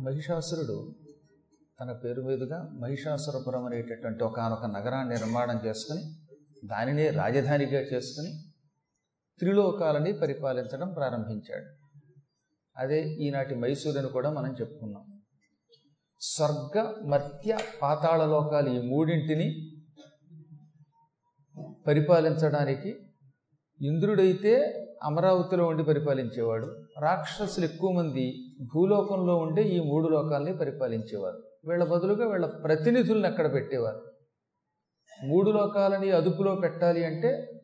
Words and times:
మహిషాసురుడు 0.00 0.94
తన 1.80 1.92
పేరు 1.92 2.22
మీదుగా 2.22 2.68
మహిషాసురపురం 2.80 3.64
అనేటటువంటి 3.64 4.24
ఒకనొక 4.24 4.66
నగరాన్ని 4.66 5.14
నిర్మాణం 5.14 5.60
చేసుకుని 5.66 6.02
దానినే 6.66 7.10
రాజధానిగా 7.10 7.80
చేసుకుని 7.80 8.42
త్రిలోకాలని 9.38 10.12
పరిపాలించడం 10.12 10.92
ప్రారంభించాడు. 10.92 11.66
అదే 12.76 13.08
ఈనాటి 13.08 13.54
మైసూరుని 13.54 14.08
కూడా 14.08 14.30
మనం 14.30 14.56
చెప్పుకున్నాం. 14.60 15.22
స్వర్గ 16.20 16.94
మర్త్య 17.06 17.58
పాతాళ 17.82 18.24
లోకాలు 18.26 18.68
ఈ 18.68 18.88
మూడింటిని 18.88 19.72
పరిపాలించడానికి 21.86 22.96
ఇంద్రుడైతే 23.82 24.54
అమరావతిలో 25.02 25.66
ఉండి 25.66 25.82
పరిపాలించేవాడు. 25.84 26.66
రాక్షసులు 27.00 27.64
ఎక్కువ 27.64 27.92
మంది 27.92 28.49
భూలోకంలో 28.60 29.36
ఉండే 29.36 29.62
ఈ 29.62 29.80
మూడు 29.80 30.08
లోకాలని 30.08 30.56
పరిపాలించేవారు. 30.56 31.42
వీళ్ళ 31.68 31.84
బదులుగా 31.84 32.28
వీళ్ళ 32.28 32.46
ప్రతినిధులను 32.46 33.26
అక్కడ 33.26 33.54
పెట్టేవారు. 33.54 34.00
మూడు 35.24 35.50
లోకాలని 35.50 36.10
అదుపులో 36.10 36.54
పెట్టాలి 36.54 37.04
అంటే 37.04 37.62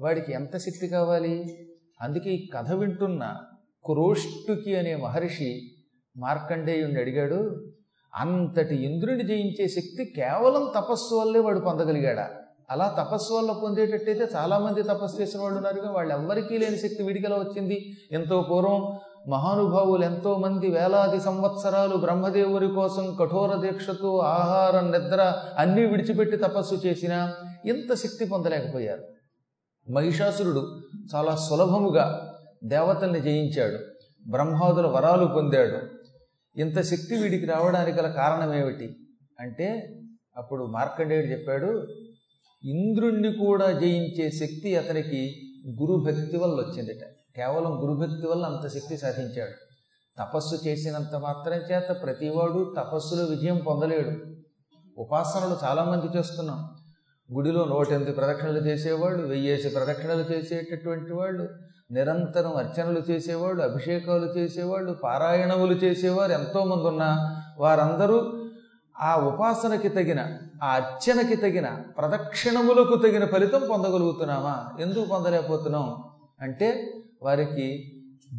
వాడికి 0.00 0.32
ఎంత 0.32 0.56
శక్తి 0.56 0.88
కావాలి? 0.88 1.58
అందుకే 2.00 2.30
ఈ 2.30 2.48
కథ 2.54 2.72
వింటున్న 2.72 3.36
క్రోష్టుకి 3.84 4.76
అనే 4.76 4.96
మహర్షి 4.96 5.62
మార్కండేయుణ్ణి 6.16 7.00
అడిగాడు 7.00 7.64
అంతటి 8.14 8.74
ఇంద్రుని 8.74 9.24
జయించే 9.24 9.68
శక్తి 9.68 10.04
కేవలం 10.04 10.72
తపస్సు 10.76 11.14
వల్లే 11.14 11.40
వాడు 11.40 11.60
పొందగలిగాడా? 11.60 12.30
అలా 12.70 12.96
తపస్సు 12.98 13.34
వల్ల 13.34 13.52
పొందేటట్టయితే 13.52 14.28
చాలామంది 14.34 14.82
తపస్సు 14.82 15.22
చేసిన 15.22 15.40
వాళ్ళు 15.40 15.56
ఉన్నారుగా 15.56 15.92
వాళ్ళు 15.92 16.14
ఎవ్వరికీ 16.14 16.58
లేని 16.58 16.78
శక్తి 16.78 17.02
వీడికి 17.02 17.26
వచ్చింది? 17.26 17.92
ఎంతో 18.12 18.46
పూర్వం 18.50 18.98
మహానుభావులు 19.28 20.04
ఎంతో 20.04 20.38
మంది 20.38 20.70
వేలాది 20.70 21.20
సంవత్సరాలు 21.20 21.96
బ్రహ్మదేవుడి 21.96 22.68
కోసం 22.68 23.16
కఠోర 23.20 23.56
దీక్షతో 23.56 24.18
ఆహారం 24.18 24.90
నిద్ర 24.90 25.32
అన్నీ 25.58 25.84
విడిచిపెట్టి 25.86 26.36
తపస్సు 26.36 26.74
చేసినా 26.86 27.34
ఇంత 27.66 27.94
శక్తి 27.94 28.24
పొందలేకపోయారు. 28.24 29.02
మహిషాసురుడు 29.90 30.80
చాలా 31.14 31.36
సులభముగా 31.36 32.34
దేవతల్ని 32.64 33.20
జయించాడు 33.20 33.78
బ్రహ్మాదుల 34.30 34.86
వరాలు 34.86 35.26
పొందాడు. 35.26 35.78
ఇంత 36.60 36.80
శక్తి 36.80 37.14
వీడికి 37.14 37.46
రావడానికి 37.46 37.98
గల 37.98 38.08
కారణం 38.08 38.54
ఏమిటి 38.54 38.96
అంటే 39.40 39.98
అప్పుడు 40.36 40.64
మార్కండేయుడు 40.64 41.26
చెప్పాడు 41.26 41.86
ఇంద్రుణ్ణి 42.64 43.32
కూడా 43.32 43.72
జయించే 43.72 44.30
శక్తి 44.30 44.76
అతనికి 44.76 45.34
గురుభక్తి 45.82 46.36
వల్ల 46.36 46.54
వచ్చిందిట. 46.54 47.02
కేవలం 47.36 47.82
గురుభక్తి 47.82 48.26
వల్ల 48.26 48.46
అంత 48.46 48.68
శక్తి 48.68 48.96
సాధించాడు. 48.96 49.50
తపస్సు 50.18 50.68
చేసినంత 50.68 51.16
మాత్రం 51.16 51.54
చేత 51.54 51.96
ప్రతివాడు 52.02 52.74
తపస్సులో 52.78 53.24
విజయం 53.24 53.56
పొందలేడు. 53.56 54.10
ఉపాసనలు 54.98 55.58
చాలామంది 55.64 56.18
చేస్తున్నాం. 56.18 56.70
గుడిలో 57.32 57.64
నూటెనిమిది 57.64 58.12
ప్రదక్షిణలు 58.12 58.58
చేసేవాళ్ళు 58.58 59.26
వెయ్యేసి 59.26 59.68
ప్రదక్షిణలు 59.68 60.20
చేసేటటువంటి 60.20 61.12
వాళ్ళు 61.12 61.48
నిరంతరం 61.90 62.56
అర్చనలు 62.56 63.02
చేసేవాళ్ళు 63.10 63.62
అభిషేకాలు 63.62 64.26
చేసేవాళ్ళు 64.26 64.92
పారాయణములు 64.92 65.72
చేసేవారు 65.72 66.32
ఎంతోమంది 66.32 66.84
ఉన్నా 66.84 67.42
వారందరూ 67.58 68.44
ఆ 69.00 69.16
ఉపాసనకి 69.16 69.88
తగిన 69.88 70.38
ఆ 70.62 70.66
అర్చనకి 70.66 71.36
తగిన 71.36 71.70
ప్రదక్షిణములకు 71.70 72.94
తగిన 72.94 73.26
ఫలితం 73.26 73.62
పొందగలుగుతున్నామా? 73.70 74.68
ఎందుకు 74.80 75.04
పొందలేకపోతున్నాం? 75.04 76.04
అంటే 76.40 76.93
వారికి 77.24 77.90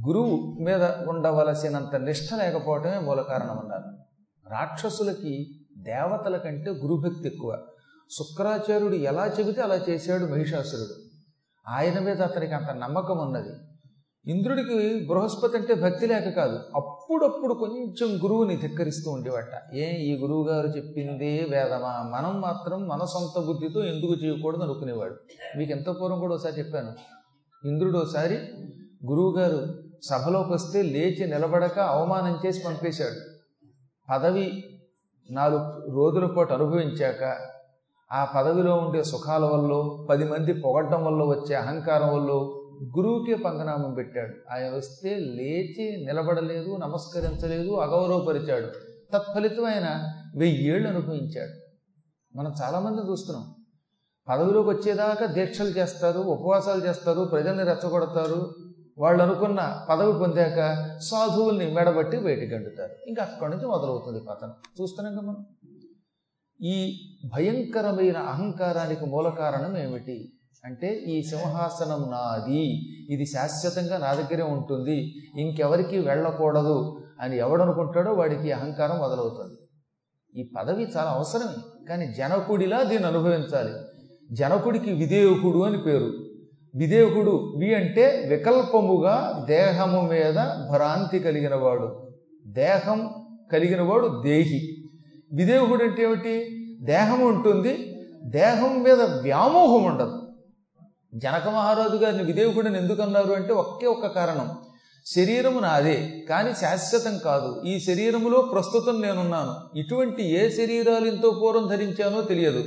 గురువు 0.07 0.57
మీద 0.61 0.83
ఉండవలసినంత 0.83 1.95
నిష్ట 1.95 2.33
లేకపోవటమే 2.33 2.99
మూల 2.99 3.21
కారణం 3.21 3.59
అన్నారు. 3.59 3.97
రాక్షసులకి 4.49 5.65
దేవతల 5.77 6.37
కంటే 6.37 6.71
గురుభక్తి 6.71 7.27
ఎక్కువ. 7.27 7.61
శుక్రాచార్యుడు 8.17 8.95
ఎలా 8.95 9.27
చెబితే 9.27 9.61
అలా 9.61 9.75
చేశాడు 9.89 10.25
మహిషాసురుడు. 10.25 10.93
ఆయన 11.69 11.99
మీద 11.99 12.21
అతనికి 12.21 12.53
అంత 12.53 12.69
నమ్మకం 12.69 13.17
ఉన్నది. 13.17 13.49
ఇంద్రుడికి 14.31 15.07
బృహస్పతి 15.07 15.57
అంటే 15.57 15.73
భక్తి 15.73 16.05
లేక 16.05 16.29
కాదు. 16.29 16.59
అప్పుడప్పుడు 16.75 17.53
కొంచెం 17.53 18.17
గురువుని 18.23 18.57
ధిక్కరిస్తూ 18.57 19.11
ఉండేవట. 19.11 19.75
ఏ 19.75 19.91
ఈ 19.91 20.17
గురువు 20.17 20.47
గారు 20.47 20.67
చెప్పిందే 20.67 21.47
వేదమా? 21.51 22.11
మనం 22.13 22.41
మాత్రం 22.41 22.87
మన 22.87 23.05
సొంత 23.05 23.45
బుద్ధితో 23.45 23.85
ఎందుకు 23.85 24.13
చేయకూడదు 24.13 24.63
అనుకునేవాడు. 24.63 25.15
మీకు 25.57 25.71
ఎంత 25.71 25.89
పూర్వం 25.89 26.19
కూడా 26.19 26.35
ఒకసారి 26.35 26.59
చెప్పాను. 26.59 26.93
ఇంద్రుడు 27.67 27.97
ఒకసారి 27.97 28.37
గురువుగారు 29.09 29.67
సభలోకి 30.03 30.53
వస్తే 30.53 30.81
లేచి 30.81 31.27
నిలబడక 31.27 31.79
అవమానం 31.79 32.39
చేసి 32.45 32.63
పంపేశాడు. 32.67 33.39
పదవి 34.11 34.63
నాలుగు 35.31 35.91
రోజుల 35.95 36.25
పాటు 36.25 36.53
అనుభవించాక 36.53 37.37
ఆ 38.11 38.25
పదవిలో 38.25 38.75
ఉండే 38.75 39.03
సుఖాల 39.03 39.45
వల్ల 39.45 40.05
పది 40.09 40.23
మంది 40.23 40.53
పొగడ్డం 40.53 41.05
వల్ల 41.05 41.23
వచ్చే 41.23 41.55
అహంకారం 41.55 42.07
వల్ల 42.07 42.31
గురువుకే 42.97 43.35
పంగనామం 43.35 43.93
పెట్టాడు. 43.93 44.35
ఆయన 44.51 44.75
వస్తే 44.75 45.15
లేచి 45.15 46.05
నిలబడలేదు 46.05 46.77
నమస్కరించలేదు 46.77 47.73
అగౌరవపరిచాడు. 47.73 48.67
తత్ఫలితం 49.13 49.65
ఆయన 49.65 50.03
వెయ్యేళ్ళు 50.37 50.89
అనుభవించాడు. 50.89 51.51
మనం 52.37 52.53
చాలామంది 52.63 53.11
చూస్తున్నాం. 53.11 53.55
పదవిలోకి 54.29 54.69
వచ్చేదాకా 54.69 55.25
దీక్షలు 55.25 55.67
చేస్తారు 55.67 56.19
ఉపవాసాలు 56.19 56.85
చేస్తారు 56.85 57.21
ప్రజల్ని 57.21 57.63
రెచ్చగొడతారు 57.63 58.53
వాళ్ళు 58.97 59.23
అనుకున్న 59.23 59.85
పదవి 59.89 60.13
పొందాక 60.13 60.59
సాధువుల్ని 60.99 61.73
మెడబట్టి 61.73 62.19
బయటికి 62.19 62.53
గంటుతారు 62.53 62.91
ఇంకా 63.07 63.23
అక్కడి 63.23 63.51
నుంచి 63.51 63.67
మొదలవుతుంది 63.67 64.19
పతనం 64.19 64.53
చూస్తున్నాం 64.81 65.27
మనం. 65.27 65.45
ఈ 66.61 66.99
భయంకరమైన 67.33 68.17
అహంకారానికి 68.17 69.05
మూల 69.05 69.29
కారణం 69.29 69.77
ఏమిటి? 69.77 70.31
అంటే 70.65 70.93
ఈ 70.93 71.21
సింహాసనం 71.21 72.11
నాది. 72.11 72.63
ఇది 73.13 73.25
శాశ్వతంగా 73.25 73.97
నా 73.97 74.13
దగ్గరే 74.13 74.43
ఉంటుంది. 74.43 75.13
ఇంకెవరికి 75.39 75.99
వెళ్ళకూడదు 75.99 77.01
అని 77.21 77.37
ఎవడనుకుంటాడో 77.37 78.13
వాడికి 78.13 78.51
అహంకారం 78.51 78.97
మొదలవుతుంది. 78.97 79.59
ఈ 80.41 80.51
పదవి 80.57 80.83
చాలా 80.83 81.09
అవసరమే. 81.09 81.85
కానీ 81.89 82.13
జనకుడిలా 82.13 82.83
దీన్ని 82.83 83.07
అనుభవించాలి. 83.07 83.73
జనకుడికి 84.31 84.93
విధేయకుడు 84.93 85.57
అని 85.57 85.77
పేరు. 85.77 86.24
విధేయకుడు 86.75 87.55
వి 87.57 87.75
అంటే 87.75 88.25
వికల్పముగా 88.29 89.45
దేహము 89.49 90.01
మీద 90.01 90.35
భ్రాంతి 90.71 91.19
కలిగినవాడు. 91.19 92.07
దేహం 92.47 93.09
కలిగినవాడు 93.51 94.21
దేహి. 94.25 94.89
విదేహుడు 95.33 95.83
అంటే 95.83 96.03
ఏమిటి? 96.03 96.51
దేహం 96.81 97.27
ఉంటుంది 97.27 97.91
దేహం 98.23 98.83
మీద 98.83 99.01
వ్యామోహం 99.01 99.83
ఉండదు. 99.83 100.21
జనక 101.15 101.47
మహారాజు 101.47 101.97
గారిని 101.97 102.23
విధేయకుడిని 102.23 102.77
ఎందుకన్నారు 102.77 103.33
అంటే 103.33 103.53
ఒకే 103.53 103.87
ఒక్క 103.87 104.07
కారణం. 104.07 104.49
శరీరము 105.05 105.59
నాదే 105.59 106.25
కానీ 106.29 106.53
శాశ్వతం 106.53 107.17
కాదు. 107.17 107.61
ఈ 107.65 107.79
శరీరములో 107.79 108.41
ప్రస్తుతం 108.41 109.01
నేనున్నాను. 109.01 109.77
ఇటువంటి 109.77 110.31
ఏ 110.31 110.49
శరీరాలు 110.49 111.05
ఎంతో 111.05 111.39
పూర్వం 111.41 111.67
ధరించానో 111.67 112.21
తెలియదు. 112.21 112.63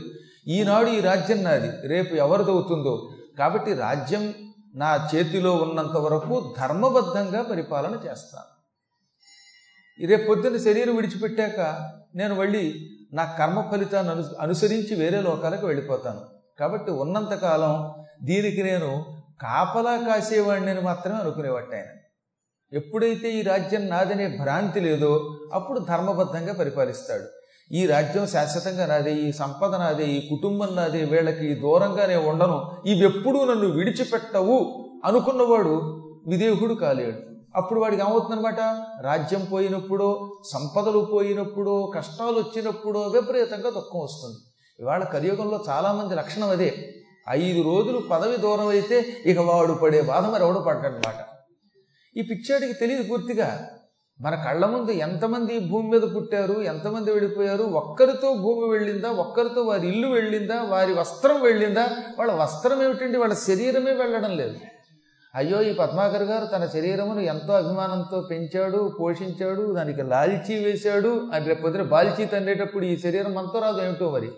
ఈనాడు 0.49 0.91
ఈ 0.91 1.01
రాజ్యం 1.01 1.45
నాది. 1.45 1.89
రేపు 1.89 2.15
ఎవరిదవుతుందో? 2.15 3.11
కాబట్టి 3.39 3.75
రాజ్యం 3.75 4.35
నా 4.75 5.11
చేతిలో 5.15 5.57
ఉన్నంత 5.57 5.97
వరకు 5.97 6.55
ధర్మబద్ధంగా 6.59 7.43
పరిపాలన 7.43 8.01
చేస్తాను. 8.07 8.59
రేపు 10.07 10.27
పొద్దున్న 10.29 10.57
శరీరం 10.57 10.97
విడిచిపెట్టాక 10.97 11.61
నేను 12.15 12.35
మళ్ళీ 12.35 12.89
నా 13.13 13.25
కర్మ 13.39 13.71
ఫలితాన్ని 13.71 14.13
అను 14.13 14.25
అనుసరించి 14.41 14.95
వేరే 14.95 15.21
లోకాలకు 15.21 15.67
వెళ్ళిపోతాను. 15.67 16.21
కాబట్టి 16.59 16.91
ఉన్నంతకాలం 16.91 17.95
దీనికి 18.23 18.63
నేను 18.63 19.07
కాపలా 19.43 19.97
కాసేవాడిని 19.97 20.81
మాత్రమే 20.81 21.19
అనుకునేవాట 21.21 21.75
ఆయన 21.75 21.85
ఎప్పుడైతే 22.73 23.31
ఈ 23.31 23.43
రాజ్యం 23.43 23.87
నాదనే 23.87 24.39
భ్రాంతి 24.41 24.81
లేదో 24.81 25.39
అప్పుడు 25.53 25.79
ధర్మబద్ధంగా 25.79 26.55
పరిపాలిస్తాడు. 26.55 27.38
ఈ 27.73 27.87
రాజ్యం 27.87 28.27
శాశ్వతంగా 28.27 28.87
నాదే 28.87 29.15
ఈ 29.15 29.33
సంపద 29.33 29.75
నాదే 29.75 30.05
ఈ 30.05 30.29
కుటుంబం 30.29 30.77
నాదే 30.77 31.05
వీళ్ళకి 31.05 31.55
దూరంగానే 31.55 32.17
ఉండను. 32.17 32.71
ఇవెప్పుడూ 32.87 33.45
నన్ను 33.45 33.67
విడిచిపెట్టవు 33.67 34.85
అనుకున్నవాడు 35.05 35.75
విదేహుడు 36.29 36.75
కాలేడు. 36.75 37.19
అప్పుడు 37.57 37.81
వాడికి 37.81 38.03
ఏమవుతుందనమాట 38.03 38.61
రాజ్యం 39.01 39.45
పోయినప్పుడో 39.45 40.39
సంపదలు 40.53 41.09
పోయినప్పుడో 41.13 41.93
కష్టాలు 41.95 42.39
వచ్చినప్పుడో 42.39 43.01
విపరీతంగా 43.01 43.71
దుఃఖం 43.71 44.01
వస్తుంది. 44.01 44.37
ఇవాళ 44.81 45.05
కలియుగంలో 45.05 45.65
చాలామంది 45.69 46.15
లక్షణం 46.15 46.51
అదే. 46.51 46.89
ఐదు 47.29 47.63
రోజులు 47.63 47.99
పదవి 47.99 48.37
దూరం 48.37 48.69
అయితే 48.69 49.07
ఇక 49.27 49.39
వాడు 49.39 49.73
పడే 49.73 50.01
బాధ 50.03 50.27
మరి 50.27 50.45
ఎవడు 50.45 50.59
పడ్డాడనమాట 50.59 51.21
ఈ 52.17 52.23
పిచ్చాడికి 52.23 52.73
తెలియదు 52.73 53.03
పూర్తిగా. 53.03 53.69
మన 54.21 54.35
కళ్ళ 54.35 54.67
ముందు 54.67 54.91
ఎంతమంది 54.91 55.59
భూమి 55.59 55.89
మీద 55.89 56.03
పుట్టారు 56.17 56.63
ఎంతమంది 56.63 57.13
వెళ్ళిపోయారు 57.13 57.63
ఒక్కరితో 57.63 58.35
భూమి 58.35 58.69
వెళ్ళిందా 58.69 59.11
ఒక్కరితో 59.11 59.63
వారి 59.63 59.89
ఇల్లు 59.89 60.09
వెళ్ళిందా 60.09 60.63
వారి 60.63 60.93
వస్త్రం 60.93 61.43
వెళ్ళిందా 61.43 61.89
వాళ్ళ 62.19 62.33
వస్త్రం 62.33 62.83
ఏమిటండి 62.83 63.19
వాళ్ళ 63.19 63.35
శరీరమే 63.35 63.93
వెళ్ళడం 63.93 64.37
లేదు. 64.37 64.57
అయ్యో 65.35 65.63
ఈ 65.63 65.75
పద్మాకర్ 65.75 66.23
గారు 66.23 66.47
తన 66.47 66.67
శరీరమును 66.67 67.21
ఎంతో 67.21 67.53
అభిమానంతో 67.53 68.21
పెంచాడు 68.21 68.97
పోషించాడు 69.01 69.75
దానికి 69.75 70.03
లాల్చీ 70.03 70.65
వేశాడు 70.65 71.31
అని 71.35 71.45
రేపు 71.45 71.63
పొద్దున 71.63 71.83
బాల్చీ 71.83 72.25
తండేటప్పుడు 72.25 72.85
ఈ 72.85 72.97
శరీరం 72.97 73.39
అంతా 73.39 73.61
రాదు 73.61 73.83
ఏమిటో 73.83 74.11
మరి? 74.11 74.31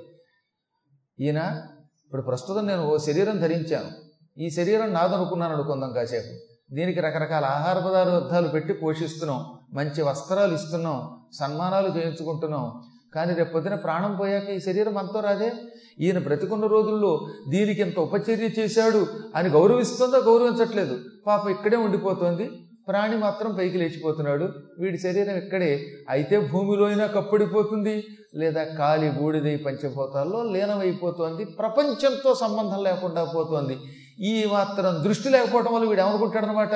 ఈయన 1.21 1.63
ఇప్పుడు 2.05 2.23
ప్రస్తుతం 2.23 2.67
నేను 2.67 2.87
ఓ 2.87 2.97
శరీరం 2.97 3.41
ధరించాను. 3.41 3.91
ఈ 4.39 4.51
శరీరం 4.51 4.93
నాదనుకున్నాను 4.93 5.55
అనుకుందాం 5.55 5.93
కాసేపు. 5.93 6.50
దీనికి 6.73 7.01
రకరకాల 7.01 7.45
ఆహార 7.45 7.79
పదార్థాలు 7.79 8.49
పెట్టి 8.49 8.73
పోషిస్తున్నాం. 8.73 9.47
మంచి 9.73 10.03
వస్త్రాలు 10.03 10.55
ఇస్తున్నాం. 10.55 11.11
సన్మానాలు 11.33 11.89
చేయించుకుంటున్నాం. 11.89 12.83
కానీ 13.15 13.35
రేపు 13.35 13.53
పొద్దున 13.53 13.75
ప్రాణం 13.75 14.17
పోయాక 14.17 14.51
ఈ 14.51 14.61
శరీరం 14.61 14.99
అంతా 14.99 15.21
రాదే? 15.21 15.53
ఈయన 16.01 16.19
బ్రతికున్న 16.19 16.67
రోజుల్లో 16.67 17.27
దీనికి 17.49 17.83
ఇంత 17.83 17.99
ఉపచర్య 17.99 18.63
చేశాడు 18.63 19.07
అని 19.35 19.49
గౌరవిస్తుందో? 19.49 20.19
గౌరవించట్లేదు. 20.19 20.99
పాప 21.27 21.49
ఇక్కడే 21.49 21.77
ఉండిపోతుంది. 21.77 22.51
ప్రాణి 22.89 23.17
మాత్రం 23.17 23.55
పైకి 23.55 23.79
లేచిపోతున్నాడు. 23.79 24.49
వీడి 24.79 24.99
శరీరం 24.99 25.37
ఇక్కడే. 25.37 25.87
అయితే 26.09 26.41
భూమిలో 26.41 26.87
అయినా 26.87 27.07
కప్పడిపోతుంది. 27.07 28.05
లేదా 28.35 28.65
కాలి 28.65 29.11
బూడిదై 29.11 29.57
పంచభూతాల్లో 29.57 30.43
లీనమైపోతోంది. 30.43 31.45
ప్రపంచంతో 31.45 32.35
సంబంధం 32.35 32.83
లేకుండా 32.85 33.25
పోతోంది. 33.25 33.79
ఈ 34.21 34.45
మాత్రం 34.45 35.05
దృష్టి 35.05 35.29
లేకపోవడం 35.29 35.75
వల్ల 35.75 35.89
వీడు 35.89 36.01
ఏమనుకుంటాడనమాట? 36.01 36.73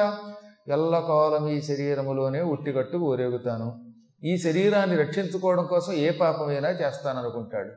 ఎల్లకాలం 0.69 1.49
ఈ 1.49 1.61
శరీరములోనే 1.61 2.43
ఉట్టిగట్టు 2.43 2.97
ఊరేగుతాను. 2.97 3.95
ఈ 4.25 4.39
శరీరాన్ని 4.39 4.97
రక్షించుకోవడం 4.97 5.67
కోసం 5.67 5.93
ఏ 5.93 6.11
పాపమైనా 6.11 6.69
చేస్తాననుకుంటాడు. 6.69 7.73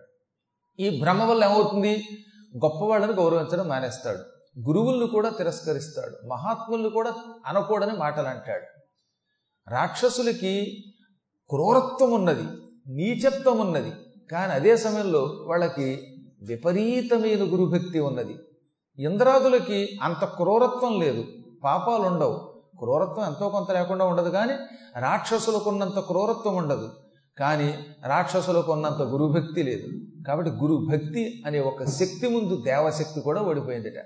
ఈ 0.80 1.02
భ్రమ 1.02 1.24
వల్ల 1.24 1.44
ఏమవుతుంది? 1.44 2.08
గొప్పవాళ్ళని 2.58 3.14
గౌరవించడం 3.14 3.68
మానేస్తాడు. 3.68 4.20
గురువులను 4.68 5.08
కూడా 5.08 5.30
తిరస్కరిస్తాడు. 5.30 6.28
మహాత్ముల్ని 6.28 6.90
కూడా 6.90 7.14
అనకూడని 7.46 7.94
మాటలు 7.94 8.28
అంటాడు 8.28 8.66
రాక్షసులకి 9.72 10.84
క్రూరత్వం 11.50 12.12
ఉన్నది 12.12 12.48
నీచత్వం 12.88 13.60
ఉన్నది 13.60 13.92
కానీ 14.32 14.54
అదే 14.54 14.78
సమయంలో 14.78 15.20
వాళ్ళకి 15.20 16.08
విపరీతమైన 16.42 17.44
గురుభక్తి 17.54 18.00
ఉన్నది. 18.00 18.36
ఇంద్రాదులకి 19.00 20.00
అంత 20.02 20.26
క్రూరత్వం 20.26 21.00
లేదు. 21.00 21.26
పాపాలు 21.64 22.04
ఉండవు 22.04 22.36
క్రూరత్వం 22.78 23.26
ఎంతో 23.26 23.50
కొంత 23.50 23.72
లేకుండా 23.72 24.06
ఉండదు 24.06 24.30
కానీ 24.30 24.54
రాక్షసులకు 25.00 25.70
ఉన్నంత 25.70 26.00
క్రూరత్వం 26.00 26.56
ఉండదు. 26.56 26.88
కానీ 27.38 27.70
రాక్షసులకు 28.06 28.72
ఉన్నంత 28.72 29.02
గురుభక్తి 29.02 29.64
లేదు. 29.64 29.88
కాబట్టి 30.28 30.52
గురుభక్తి 30.52 31.44
అనే 31.46 31.60
ఒక 31.60 31.84
శక్తి 31.84 32.28
ముందు 32.28 32.62
దేవశక్తి 32.62 33.20
కూడా 33.22 33.42
ఓడిపోయిందిట. 33.42 34.00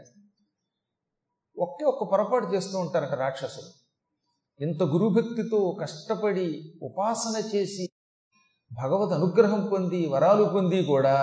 ఒకే 1.58 1.86
ఒక్క 1.86 2.04
పొరపాటు 2.04 2.46
చేస్తూ 2.46 2.80
ఉంటారట 2.80 3.14
రాక్షసులు. 3.14 3.72
ఇంత 4.64 4.84
గురుభక్తితో 4.84 5.78
కష్టపడి 5.82 6.48
ఉపాసన 6.84 7.56
చేసి 7.56 7.90
భగవద్ 8.74 9.14
అనుగ్రహం 9.14 9.70
పొంది 9.74 10.06
వరాలు 10.08 10.44
పొంది 10.44 10.84
కూడా 10.84 11.16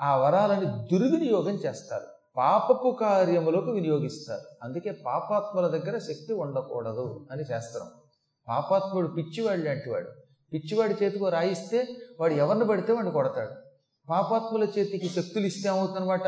ఆ 0.00 0.16
వరాలని 0.16 0.66
దుర్వినియోగం 0.66 1.54
చేస్తారు. 1.54 2.09
పాపపు 2.36 2.96
కార్యములకు 3.00 3.70
వినియోగిస్తారు. 3.70 4.40
అందుకే 4.62 4.90
పాపాత్ముల 5.06 5.66
దగ్గర 5.66 5.98
శక్తి 5.98 6.32
ఉండకూడదు 6.32 7.26
అని 7.32 7.44
శాస్త్రం. 7.44 7.86
పాపాత్ముడు 8.48 9.08
పిచ్చివాడు 9.08 9.60
లాంటివాడు 9.60 10.08
పిచ్చివాడి 10.52 11.04
చేతికి 11.04 11.30
రాయిస్తే 11.30 11.88
వాడు 12.20 12.34
ఎవరిని 12.34 12.66
పడితే 12.66 12.92
వాడిని 12.92 13.12
కొడతాడు. 13.12 13.50
పాపాత్ముల 14.08 14.64
చేతికి 14.64 15.08
శక్తులు 15.08 15.46
ఇస్తే 15.46 15.68
ఏమవుతుందన్నమాట? 15.68 16.26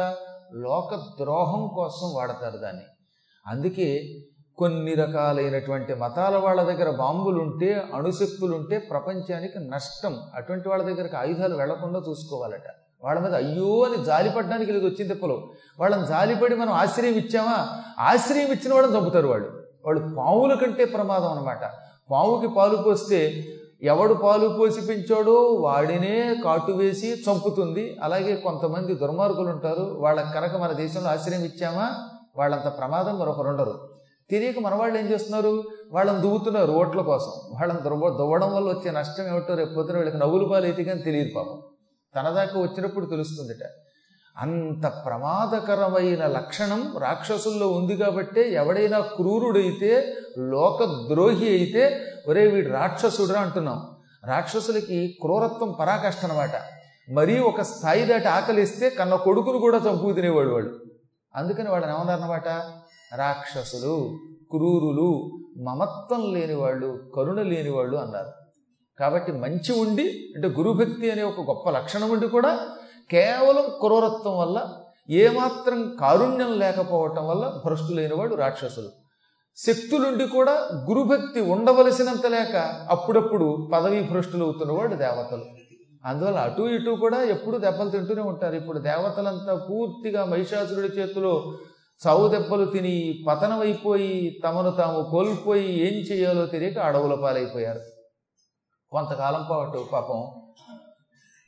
లోక 0.52 0.94
ద్రోహం 0.94 1.70
కోసం 1.74 2.14
వాడతారు 2.14 2.56
దాన్ని. 2.56 2.82
అందుకే 3.46 4.18
కొన్ని 4.58 4.94
రకాలైనటువంటి 4.94 5.94
మతాల 5.94 6.36
వాళ్ళ 6.36 6.62
దగ్గర 6.62 6.90
బాంబులుంటే 6.90 7.82
అణుశక్తులుంటే 7.94 8.78
ప్రపంచానికి 8.78 9.58
నష్టం. 9.58 10.20
అటువంటి 10.34 10.68
వాళ్ళ 10.68 10.84
దగ్గరకు 10.84 11.16
ఆయుధాలు 11.16 11.56
వెళ్ళకుండా 11.56 12.02
చూసుకోవాలట. 12.08 12.81
వాళ్ళ 13.04 13.20
మీద 13.20 13.34
అయ్యో 13.34 13.82
అని 13.82 14.04
జాలిపడడానికి 14.04 14.72
లేదు 14.72 14.84
వచ్చింది 14.84 15.14
తిప్పలు. 15.14 15.50
వాళ్ళని 15.80 16.06
జాలిపడి 16.06 16.54
మనం 16.54 16.72
ఆశ్రయం 16.72 17.14
ఇచ్చామా? 17.14 17.68
ఆశ్రయం 17.98 18.46
ఇచ్చిన 18.46 18.74
వాళ్ళని 18.74 18.98
చంపుతారు 18.98 19.28
వాళ్ళు. 19.28 19.62
వాళ్ళు 19.86 20.14
పావుల 20.18 20.54
కంటే 20.54 20.84
ప్రమాదం 20.84 21.28
అనమాట 21.28 21.70
పావుకి 22.10 22.54
పాలు 22.54 22.76
పోస్తే 22.76 23.44
ఎవడు 23.82 24.14
పాలు 24.14 24.48
పోసి 24.48 24.80
పెంచాడో 24.80 25.34
వాడినే 25.34 26.36
కాటు 26.44 26.72
వేసి 26.72 27.24
చంపుతుంది. 27.30 27.96
అలాగే 28.02 28.36
కొంతమంది 28.36 28.94
దుర్మార్గులు 28.94 29.48
ఉంటారు. 29.48 29.96
వాళ్ళకి 29.98 30.32
కనుక 30.32 30.56
మన 30.56 30.72
దేశంలో 30.72 31.08
ఆశ్రయం 31.08 31.44
ఇచ్చామా? 31.44 31.90
వాళ్ళంత 32.36 32.72
ప్రమాదం 32.78 33.18
మరొకరు 33.18 33.48
ఉండరు. 33.48 33.88
తెలియక 34.30 34.58
మన 34.58 34.74
వాళ్ళు 34.74 34.98
ఏం 34.98 35.04
చేస్తున్నారు? 35.04 35.64
వాళ్ళని 35.92 36.20
దువ్వుతున్నారు 36.20 36.72
ఓట్ల 36.72 37.00
కోసం. 37.00 37.32
వాళ్ళని 37.54 37.80
దువ్వ 37.80 38.08
దువ్వడం 38.08 38.54
వల్ల 38.54 38.68
వచ్చే 38.68 38.90
నష్టం 38.90 39.26
ఏమిటో 39.26 39.54
రేపు 39.54 39.74
పొద్దున 39.74 39.96
వీళ్ళకి 39.96 40.18
నవ్వులు 40.18 40.44
పాలు 40.44 40.64
అయితే 40.64 40.84
కానీ 40.84 41.02
తెలియదు 41.02 41.30
పాపం. 41.36 41.71
తన 42.16 42.30
దాకా 42.30 42.60
వచ్చినప్పుడు 42.60 43.06
తెలుస్తుందిట. 43.06 43.64
అంత 44.38 44.86
ప్రమాదకరమైన 44.86 46.26
లక్షణం 46.26 46.94
రాక్షసుల్లో 46.98 47.68
ఉంది 47.68 47.96
కాబట్టే 47.96 48.52
ఎవడైనా 48.52 49.00
క్రూరుడైతే 49.00 50.16
లోకద్రోహి 50.38 51.48
అయితే 51.48 52.06
ఒరే 52.28 52.46
వీడు 52.46 52.70
రాక్షసుడురా 52.72 53.40
అంటున్నాం. 53.40 53.88
రాక్షసులకి 54.24 55.18
క్రూరత్వం 55.20 55.76
పరాకష్ట 55.80 56.24
అనమాట 56.24 56.50
మరీ 57.12 57.38
ఒక 57.38 57.62
స్థాయి 57.62 58.04
దాటి 58.06 58.28
ఆకలిస్తే 58.28 58.90
కన్న 58.90 59.14
కొడుకును 59.14 59.58
కూడా 59.58 59.78
చంపు 59.78 60.12
తినేవాడు 60.12 60.48
వాడు. 60.48 60.80
అందుకని 61.34 61.70
వాళ్ళని 61.70 61.92
ఏమన్నారన్నమాట 61.92 62.48
రాక్షసులు 63.14 64.18
క్రూరులు 64.50 65.38
మమత్వం 65.62 66.32
లేనివాళ్ళు 66.32 67.10
కరుణ 67.16 67.42
లేనివాళ్ళు 67.42 67.96
అన్నారు. 67.96 68.41
కాబట్టి 69.02 69.32
మంచి 69.32 69.72
ఉండి 69.84 70.06
అంటే 70.34 70.48
గురుభక్తి 70.48 71.10
అనే 71.10 71.22
ఒక 71.22 71.40
గొప్ప 71.40 71.70
లక్షణం 71.70 72.10
ఉండి 72.10 72.28
కూడా 72.28 72.52
కేవలం 73.10 73.66
క్రూరత్వం 73.80 74.36
వల్ల 74.38 74.58
ఏమాత్రం 75.10 75.78
కారుణ్యం 76.00 76.52
లేకపోవటం 76.58 77.24
వల్ల 77.28 77.44
భ్రష్టులైనవాడు 77.64 78.34
రాక్షసులు. 78.34 78.90
శక్తులుండి 79.56 80.26
కూడా 80.26 80.54
గురుభక్తి 80.90 81.40
ఉండవలసినంత 81.54 82.26
లేక 82.26 82.56
అప్పుడప్పుడు 82.90 83.68
పదవీ 83.72 84.00
భ్రష్టులు 84.02 84.44
అవుతున్నవాడు 84.44 84.94
దేవతలు. 84.94 85.44
అందువల్ల 86.04 86.38
అటు 86.38 86.62
ఇటు 86.62 86.92
కూడా 87.00 87.18
ఎప్పుడు 87.34 87.56
దెబ్బలు 87.58 87.90
తింటూనే 87.90 88.22
ఉంటారు. 88.22 88.54
ఇప్పుడు 88.54 88.78
దేవతలంతా 88.78 89.54
పూర్తిగా 89.68 90.22
మహిషాసురుడి 90.24 90.90
చేతిలో 91.00 91.34
చావు 92.00 92.28
దెబ్బలు 92.28 92.64
తిని 92.64 92.94
పతనమైపోయి 93.28 94.40
తమను 94.44 94.70
తాము 94.70 95.00
కోల్పోయి 95.10 95.68
ఏం 95.86 95.96
చేయాలో 96.08 96.46
తెలియక 96.46 96.78
అడవుల 96.78 97.14
పాలైపోయారు. 97.22 97.82
కొంతకాలం 98.92 99.46
పాటు 99.50 99.86
పాపం 99.92 100.26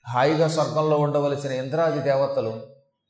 హాయిగా 0.09 0.49
స్వర్గంలో 0.49 0.97
ఉండవలసిన 0.97 1.53
ఇంద్రాది 1.53 2.01
దేవతలు 2.01 2.61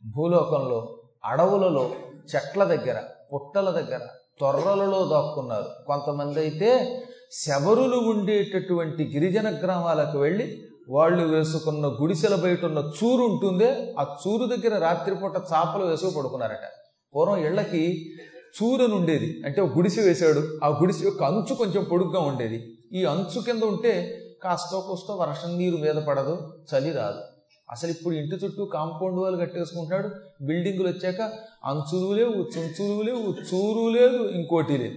భూలోకంలో 0.06 0.98
అడవులలో 1.24 1.90
చెట్ల 2.34 2.64
దగ్గర 2.64 3.02
పుట్టల 3.34 3.70
దగ్గర 3.70 4.00
తొర్రలలో 4.40 5.04
దాక్కున్నారు. 5.04 5.68
కొంతమంది 5.86 6.40
అయితే 6.40 7.02
శబరులు 7.32 7.96
ఉండేటటువంటి 7.96 9.04
గిరిజన 9.14 9.50
గ్రామాలకు 9.50 10.18
వెళ్ళి 10.18 10.62
వాళ్ళు 10.88 11.22
వేసుకున్న 11.24 11.86
గుడిసెల 11.86 12.34
బయట 12.34 12.64
ఉన్న 12.64 12.78
చూరు 12.78 13.22
ఉంటుందే 13.22 13.94
ఆ 13.98 14.16
చూరు 14.22 14.46
దగ్గర 14.46 14.78
రాత్రిపూట 14.78 15.36
చాపలు 15.36 15.84
వేసుకు 15.84 16.10
పడుకున్నారట. 16.10 16.66
పూర్వం 17.14 17.36
ఇళ్ళకి 17.36 18.10
చూరని 18.56 18.94
ఉండేది. 18.94 19.42
అంటే 19.46 19.60
ఒక 19.60 19.76
గుడిసె 19.76 20.02
వేశాడు. 20.02 20.58
ఆ 20.64 20.68
గుడిసె 20.68 21.04
యొక్క 21.04 21.22
అంచు 21.22 21.54
కొంచెం 21.54 21.84
పొడుగ్గా 21.84 22.20
ఉండేది. 22.20 22.78
ఈ 22.92 23.04
అంచు 23.04 23.40
కింద 23.40 23.62
ఉంటే 23.62 24.20
కాస్తో 24.44 24.80
కూస్తో 24.80 25.14
వర్షం 25.14 25.58
నీరు 25.58 25.76
మీద 25.76 25.94
పడదు 25.94 26.54
చలి 26.70 26.92
రాదు. 26.92 27.20
అసలు 27.70 27.90
ఇప్పుడు 27.90 28.14
ఇంటి 28.14 28.46
చుట్టూ 28.46 28.64
కాంపౌండ్ 28.64 29.20
వాళ్ళు 29.20 29.38
కట్టేసుకుంటాడు 29.38 30.08
బిల్డింగులు 30.44 30.88
వచ్చాక 30.88 31.20
అంచులు 31.64 32.12
లేవు 32.12 32.30
చుంచులు 32.30 33.02
లేవు 33.02 33.34
చూరు 33.54 33.88
లేదు 33.88 34.28
ఇంకోటి 34.28 34.78
లేదు. 34.78 34.94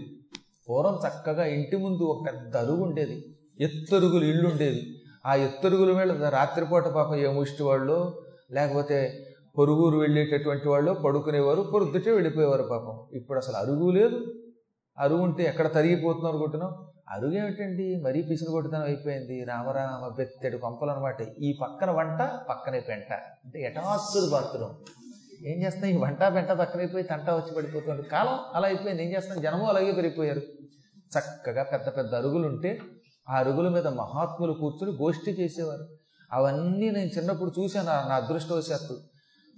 పూర్వం 0.70 1.00
చక్కగా 1.08 1.46
ఇంటి 1.46 1.78
ముందు 1.78 2.04
ఒక 2.04 2.26
పెద్ద 2.26 2.58
అరుగు 2.58 2.82
ఉండేది 2.82 3.36
ఎత్తరుగులు 3.60 4.26
ఇల్లు 4.26 4.50
ఉండేది. 4.50 4.82
ఆ 5.26 5.36
ఎత్తరుగుల 5.36 5.94
మీద 5.94 6.24
రాత్రిపూట 6.24 6.88
పాపం 6.88 7.16
ఏముష్టి 7.16 7.64
వాళ్ళు 7.64 8.22
లేకపోతే 8.52 9.28
పొరుగురు 9.58 9.98
వెళ్ళేటటువంటి 9.98 10.70
వాళ్ళు 10.70 10.92
పడుకునేవారు 10.92 11.62
పొరుద్దుటే 11.62 12.12
వెళ్ళిపోయేవారు 12.12 12.64
పాపం. 12.64 13.18
ఇప్పుడు 13.18 13.38
అసలు 13.38 13.56
అరుగు 13.56 13.92
లేదు. 13.92 14.34
అరుగు 15.00 15.20
ఉంటే 15.20 15.44
ఎక్కడ 15.44 15.74
తరిగిపోతున్నారు 15.74 16.36
అనుకుంటున్నాం 16.36 16.87
అరుగు 17.10 17.32
ఏమిటండి 17.32 18.02
మరీ 18.02 18.22
పిసులు 18.22 18.50
కొట్టుతనం 18.50 18.82
అయిపోయింది. 18.82 19.44
రామరామ 19.44 20.14
బెత్తెడు 20.18 20.58
కొంపలు 20.58 20.92
అనమాట 20.92 21.22
ఈ 21.22 21.58
పక్కన 21.62 21.92
వంట 21.92 22.20
పక్కనే 22.50 22.80
పెంట. 22.80 23.14
అంటే 23.14 23.62
ఎటాసుడు 23.62 24.30
బాత్రూమ్ 24.32 24.76
ఏం 25.48 25.64
చేస్తాం 25.64 25.86
ఈ 25.86 25.98
వంట 25.98 26.24
పెంట 26.24 26.50
పక్కనైపోయి 26.50 27.04
తంట 27.04 27.30
వచ్చి 27.30 27.56
పడిపోతుంది. 27.56 28.02
కాలం 28.02 28.40
అలా 28.54 28.68
అయిపోయింది. 28.68 29.06
ఏం 29.06 29.12
చేస్తాం 29.12 29.42
జనము 29.42 29.66
అలాగే 29.66 29.92
పెరిగిపోయారు. 29.92 30.40
చక్కగా 31.20 31.64
పెద్ద 31.64 31.88
పెద్ద 31.88 32.16
అరుగులు 32.16 32.48
ఉంటే 32.48 32.80
ఆ 33.30 33.38
అరుగుల 33.38 33.70
మీద 33.70 33.88
మహాత్ములు 33.88 34.54
కూర్చుని 34.54 34.92
గోష్ఠి 34.92 35.32
చేసేవారు. 35.32 35.88
అవన్నీ 36.34 36.90
నేను 36.90 37.10
చిన్నప్పుడు 37.10 37.52
చూశాను. 37.60 37.88
నా 37.88 38.16
అదృష్టవశాత్తు. 38.16 38.98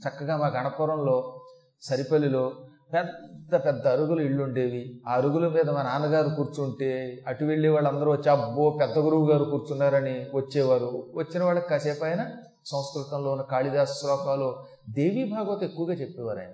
చక్కగా 0.08 0.38
మా 0.38 0.48
గణపురంలో 0.48 1.46
సరిపల్లిలో 1.82 2.69
పెద్ద 2.94 3.56
పెద్ద 3.66 3.88
అరుగులు 3.88 4.22
ఇళ్ళు 4.22 4.44
ఉండేవి 4.44 5.02
ఆ 5.08 5.14
అరుగుల 5.14 5.48
మీద 5.48 5.70
మా 5.70 5.82
నాన్నగారు 5.82 6.30
కూర్చుంటే 6.30 7.22
అటు 7.28 7.46
వెళ్ళే 7.46 7.70
వాళ్ళందరూ 7.70 8.12
వచ్చి 8.12 8.30
అబ్బో 8.30 8.78
పెద్ద 8.82 8.98
గురువు 8.98 9.32
గారు 9.32 9.44
కూర్చున్నారని 9.44 10.26
వచ్చేవారు. 10.36 11.06
వచ్చిన 11.16 11.44
వాళ్ళకి 11.44 11.70
కాసేపు 11.70 12.06
ఆయన 12.06 12.26
సంస్కృతంలో 12.66 13.32
ఉన్న 13.32 13.42
కాళిదాస 13.42 14.02
శ్లోకాలు 14.02 14.64
దేవీ 14.90 15.30
భాగవత 15.30 15.64
ఎక్కువగా 15.64 15.94
చెప్పేవారు 15.94 16.40
ఆయన. 16.40 16.52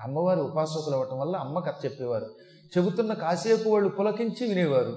అమ్మవారి 0.00 0.40
ఉపాసకులు 0.40 0.94
అవ్వటం 0.94 1.18
వల్ల 1.18 1.36
అమ్మ 1.36 1.58
కథ 1.58 1.74
చెప్పేవారు. 1.84 2.26
చెబుతున్న 2.78 3.12
కాసేపు 3.12 3.68
వాళ్ళు 3.68 3.88
పులకించి 3.88 4.48
వినేవారు. 4.48 4.96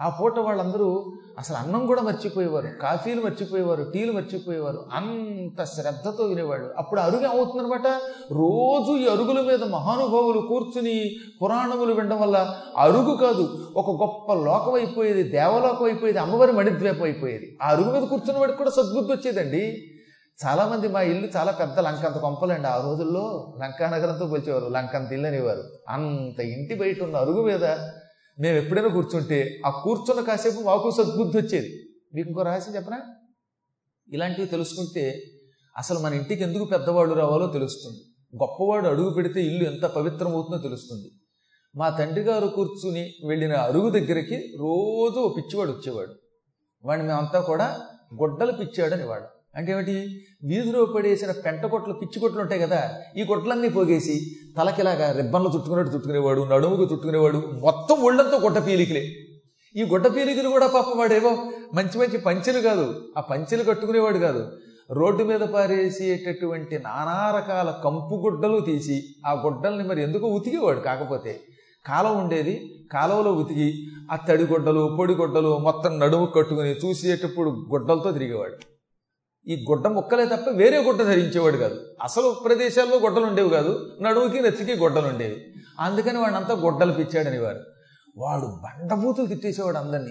ఆ 0.00 0.08
పూట 0.08 0.38
వాళ్ళందరూ 0.38 1.12
అసలు 1.38 1.56
అన్నం 1.56 1.86
కూడా 1.86 2.02
మర్చిపోయేవారు 2.02 2.68
కాఫీలు 2.82 3.20
మర్చిపోయేవారు 3.22 3.82
టీలు 3.94 4.12
మర్చిపోయేవారు 4.12 4.86
అంత 4.92 5.64
శ్రద్ధతో 5.64 6.24
వినేవాళ్ళు. 6.24 6.70
అప్పుడు 6.78 7.00
అరుగు 7.00 7.24
ఏమవుతుందనమాట 7.24 7.86
రోజు 8.32 8.96
ఈ 8.96 9.08
అరుగుల 9.08 9.40
మీద 9.40 9.64
మహానుభావులు 9.64 10.40
కూర్చుని 10.40 11.16
పురాణములు 11.42 11.92
వినడం 11.94 12.20
వల్ల 12.20 12.54
అరుగు 12.78 13.16
కాదు 13.16 13.72
ఒక 13.76 13.90
గొప్ప 14.02 14.32
లోకం 14.32 14.74
అయిపోయేది 14.74 15.22
దేవలోకం 15.22 15.84
అయిపోయేది 15.84 16.18
అమ్మవారి 16.18 16.52
మణిద్వీపం 16.52 17.02
అయిపోయేది. 17.02 17.58
ఆ 17.62 17.68
అరుగు 17.68 17.92
మీద 17.92 18.02
కూర్చున్న 18.02 18.38
వాడికి 18.38 18.58
కూడా 18.58 18.70
సద్బుద్ధి 18.70 19.12
వచ్చేదండి. 19.12 19.82
చాలామంది 20.46 20.88
మా 20.88 21.00
ఇల్లు 21.02 21.28
చాలా 21.36 21.52
పెద్ద 21.52 21.78
లంకంత 21.78 22.16
కొంపలండి. 22.16 22.68
ఆ 22.68 22.82
రోజుల్లో 22.84 23.54
లంకా 23.62 23.86
నగరంతో 23.90 24.26
పోల్చేవారు 24.26 24.66
లంకంత 24.66 25.12
ఇల్లు 25.12 25.26
అనేవారు. 25.26 25.64
అంత 25.88 26.40
ఇంటి 26.40 26.74
బయట 26.74 27.02
ఉన్న 27.02 27.16
అరుగు 27.16 27.42
మీద 27.46 27.64
మేము 28.40 28.56
ఎప్పుడైనా 28.56 28.88
కూర్చుంటే 28.88 29.60
ఆ 29.66 29.70
కూర్చున్న 29.70 30.22
కాసేపు 30.22 30.60
మాకు 30.60 30.90
సద్బుద్ధి 30.90 31.38
వచ్చేది. 31.38 31.84
మీకు 32.14 32.28
ఇంకో 32.28 32.42
రహస్యం 32.42 32.76
చెప్పనా? 32.76 33.00
ఇలాంటివి 34.12 34.46
తెలుసుకుంటే 34.46 35.22
అసలు 35.76 35.98
మన 35.98 36.14
ఇంటికి 36.14 36.42
ఎందుకు 36.42 36.64
పెద్దవాళ్ళు 36.64 37.14
రావాలో 37.14 37.46
తెలుస్తుంది. 37.46 37.98
గొప్పవాడు 38.42 38.86
అడుగు 38.86 39.10
పెడితే 39.10 39.42
ఇల్లు 39.42 39.64
ఎంత 39.64 39.82
పవిత్రమవుతుందో 39.82 40.62
తెలుస్తుంది. 40.62 41.10
మా 41.76 41.90
తండ్రి 41.90 42.20
గారు 42.20 42.46
కూర్చుని 42.46 43.14
వెళ్ళిన 43.26 43.52
అరుగు 43.52 43.90
దగ్గరికి 43.90 44.36
రోజు 44.36 45.20
ఓ 45.20 45.34
పిచ్చివాడు 45.34 45.70
వచ్చేవాడు. 45.70 46.14
వాడిని 46.84 47.08
మేమంతా 47.08 47.40
కూడా 47.40 47.80
గొడ్డలు 48.14 48.52
పిచ్చాడని 48.52 49.04
వాడు 49.04 49.37
అంటే 49.58 49.70
ఏమిటి? 49.74 49.94
వీధిలో 50.48 50.80
పడేసిన 50.94 51.30
పెంట 51.44 51.62
కొట్లు 51.72 51.94
పిచ్చి 52.00 52.18
కొట్లు 52.22 52.40
ఉంటాయి 52.42 52.60
కదా 52.64 52.80
ఈ 53.18 53.22
కొట్లన్నీ 53.30 53.68
పోగేసి 53.76 54.14
తలకిలాగా 54.56 55.06
రిబ్బన్లు 55.16 55.50
చుట్టుకునేట్టు 55.54 55.92
చుట్టుకునేవాడు 55.94 56.42
నడుముకు 56.52 56.84
చుట్టుకునేవాడు 56.92 57.38
మొత్తం 57.66 57.96
ఒళ్ళంతా 58.08 58.38
గుడ్డ 58.44 58.58
పీలికలే. 58.68 59.02
ఈ 59.74 59.82
గుడ్డ 59.82 60.06
పీలికలు 60.16 60.48
కూడా 60.48 60.68
పాపం 60.76 60.96
వాడేవో 60.98 61.32
మంచి 61.74 61.96
మంచి 61.98 62.18
పంచెలు 62.18 62.60
కాదు 62.68 62.86
ఆ 63.18 63.20
పంచెలు 63.30 63.64
కట్టుకునేవాడు 63.70 64.18
కాదు. 64.26 64.42
రోడ్డు 64.98 65.22
మీద 65.24 65.42
పారేసేటటువంటి 65.54 66.78
నానా 66.86 67.18
రకాల 67.36 67.70
కంపు 67.84 68.16
గుడ్డలు 68.24 68.60
తీసి 68.60 68.96
ఆ 69.26 69.32
గుడ్డల్ని 69.44 69.84
మరి 69.88 70.02
ఎందుకు 70.02 70.26
ఉతికేవాడు? 70.38 70.80
కాకపోతే 70.80 71.34
కాలం 71.86 72.14
ఉండేది 72.22 72.54
కాలువలో 72.92 73.32
ఉతికి 73.42 73.68
ఆ 74.12 74.16
తడి 74.16 74.44
గుడ్డలు 74.44 74.96
పొడి 74.98 75.14
గుడ్డలు 75.14 75.52
మొత్తం 75.68 75.92
నడుము 75.98 76.26
కట్టుకుని 76.36 76.72
చూసేటప్పుడు 76.82 77.50
గుడ్డలతో 77.72 78.10
తిరిగేవాడు. 78.12 78.56
ఈ 79.48 79.64
గుడ్డ 79.70 79.88
ముక్కలే 79.88 80.24
తప్ప 80.24 80.50
వేరే 80.50 80.78
గుడ్డ 80.84 81.02
ధరించేవాడు 81.02 81.56
కాదు. 81.56 81.76
అసలు 82.02 82.36
ప్రదేశాల్లో 82.44 82.96
గుడ్డలు 82.96 83.24
ఉండేవి 83.24 83.48
కాదు 83.48 83.90
నడుముకి 84.02 84.40
నెత్తికి 84.40 84.74
గుడ్డలు 84.76 85.06
ఉండేవి. 85.06 85.36
అందుకని 85.80 86.18
వాడినంతా 86.18 86.54
గుడ్డలు 86.54 86.92
పిచ్చాడనేవారు. 86.92 87.60
వాడు 88.18 88.46
బండబూతులు 88.64 89.26
తిట్టేసేవాడు 89.26 89.76
అందరినీ. 89.76 90.10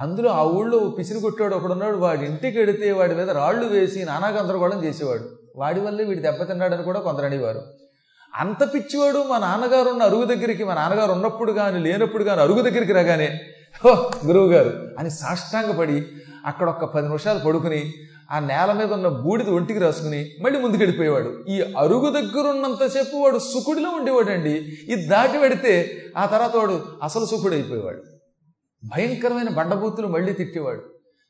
అందులో 0.00 0.30
ఆ 0.30 0.42
ఊళ్ళో 0.42 0.78
పిసిరి 0.98 1.20
కొట్టాడు 1.20 1.54
ఒకడున్నాడు 1.54 1.96
వాడి 1.96 2.26
ఇంటికి 2.26 2.58
వెడితే 2.58 2.92
వాడి 2.92 3.14
మీద 3.14 3.30
రాళ్ళు 3.30 3.66
వేసి 3.66 4.04
నానాగందరగోళం 4.04 4.84
చేసేవాడు. 4.84 5.24
వాడి 5.56 5.80
వల్లే 5.80 6.04
వీడు 6.04 6.20
దెబ్బతిన్నాడని 6.20 6.82
కూడా 6.82 7.00
కొందరు 7.00 7.24
అనేవారు. 7.24 7.62
అంత 8.38 8.74
పిచ్చివాడు 8.74 9.18
మా 9.18 9.38
నాన్నగారు 9.38 9.88
ఉన్న 9.88 10.02
అరుగు 10.02 10.24
దగ్గరికి 10.24 10.64
మా 10.64 10.74
నాన్నగారు 10.74 11.12
ఉన్నప్పుడు 11.12 11.52
కానీ 11.52 11.78
లేనప్పుడు 11.78 12.24
కానీ 12.24 12.40
అరుగు 12.40 12.62
దగ్గరికి 12.62 12.92
రాగానే 12.92 13.40
హో 13.84 14.10
గురువు 14.26 14.48
గారు 14.52 14.72
అని 14.98 15.10
సాష్టాంగపడి 15.10 16.06
అక్కడ 16.46 16.68
ఒక 16.68 16.84
పది 16.84 17.06
నిమిషాలు 17.06 17.38
పడుకుని 17.38 17.92
ఆ 18.30 18.38
నేల 18.38 18.72
మీద 18.72 18.92
ఉన్న 18.92 19.08
బూడిద 19.08 19.48
ఒంటికి 19.48 19.78
రాసుకుని 19.78 20.30
మళ్ళీ 20.42 20.60
ముందుకు 20.60 20.82
వెళ్ళిపోయేవాడు 20.82 21.44
ఈ 21.48 21.74
అరుగు 21.78 22.10
దగ్గర 22.10 22.46
ఉన్నంతసేపు 22.50 23.16
వాడు 23.16 23.38
సుకుడిలో 23.38 23.90
ఉండేవాడండి. 23.90 24.54
ఇది 24.88 25.06
దాటి 25.06 25.38
పెడితే 25.38 25.72
ఆ 26.16 26.26
తర్వాత 26.26 26.56
వాడు 26.56 26.82
అసలు 27.02 27.26
సుఖుడు 27.26 27.54
అయిపోయేవాడు 27.54 28.02
భయంకరమైన 28.82 29.48
బండబూతులు 29.48 30.06
మళ్ళీ 30.06 30.32
తిట్టేవాడు. 30.32 30.82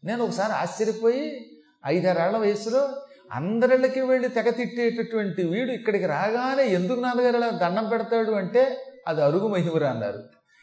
నేను 0.05 0.25
ఒకసారి 0.25 0.52
ఆశ్చర్యపోయి 0.52 1.47
ఐదారేళ్ళ 1.87 2.37
వయసులో 2.37 2.88
అందరిళ్ళకి 3.33 4.00
వెళ్ళి 4.00 4.28
తెగ 4.28 4.50
తిట్టేటటువంటి 4.50 5.43
వీడు 5.43 5.71
ఇక్కడికి 5.73 6.07
రాగానే 6.07 6.64
ఎందుకు 6.64 7.00
నాన్నగారు 7.00 7.37
ఇలా 7.37 7.50
దండం 7.50 7.88
పెడతాడు 7.88 8.33
అంటే 8.33 8.76
అది 9.09 9.23
అరుగు 9.23 9.49
మహిమరా 9.49 9.90
అన్నారు. 9.90 10.21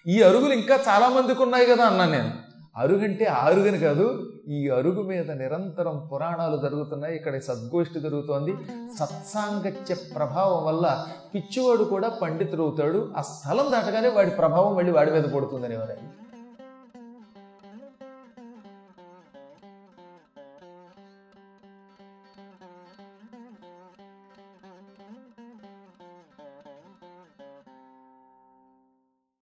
ఈ 0.08 0.22
అరుగులు 0.22 0.54
ఇంకా 0.54 0.80
చాలామందికి 0.88 1.44
ఉన్నాయి 1.44 1.66
కదా 1.66 1.84
అన్నాను 1.86 2.12
నేను. 2.12 2.32
అరుగంటే 2.78 3.26
ఆరుగని 3.26 3.80
కాదు 3.80 4.06
ఈ 4.48 4.70
అరుగు 4.70 5.02
మీద 5.02 5.32
నిరంతరం 5.32 6.10
పురాణాలు 6.14 6.58
జరుగుతున్నాయి. 6.58 7.16
ఇక్కడ 7.16 7.40
సద్గోష్ఠి 7.40 8.00
జరుగుతోంది. 8.00 8.54
సత్సాంగత్య 9.00 9.96
ప్రభావం 10.16 10.66
వల్ల 10.66 11.06
పిచ్చివాడు 11.36 11.84
కూడా 11.84 12.10
పండితుడు 12.22 12.64
అవుతాడు 12.64 13.14
ఆ 13.18 13.22
స్థలం 13.22 13.72
దాటగానే 13.72 14.10
వాడి 14.10 14.30
ప్రభావం 14.30 14.76
మళ్ళీ 14.76 14.92
వాడి 14.92 15.12
మీద 15.12 15.24
పడుతుందని 15.24 15.74
ఎవరైనా 15.74 16.12